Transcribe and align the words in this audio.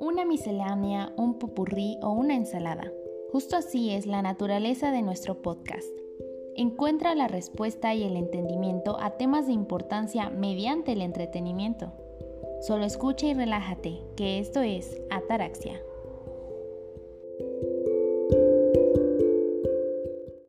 una 0.00 0.24
miscelánea, 0.24 1.12
un 1.16 1.38
popurrí 1.38 1.98
o 2.02 2.10
una 2.10 2.34
ensalada. 2.34 2.90
Justo 3.32 3.56
así 3.56 3.90
es 3.90 4.06
la 4.06 4.22
naturaleza 4.22 4.90
de 4.90 5.02
nuestro 5.02 5.42
podcast. 5.42 5.86
Encuentra 6.56 7.14
la 7.14 7.28
respuesta 7.28 7.94
y 7.94 8.02
el 8.02 8.16
entendimiento 8.16 8.98
a 8.98 9.18
temas 9.18 9.46
de 9.46 9.52
importancia 9.52 10.30
mediante 10.30 10.92
el 10.92 11.02
entretenimiento. 11.02 11.92
Solo 12.62 12.84
escucha 12.86 13.26
y 13.26 13.34
relájate, 13.34 14.00
que 14.16 14.38
esto 14.38 14.62
es 14.62 15.00
Ataraxia. 15.10 15.80